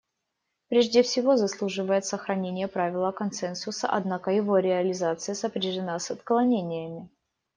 [0.69, 7.07] Прежде всего заслуживает сохранения правило консенсуса, однако его реализация сопряжена с отклонениями.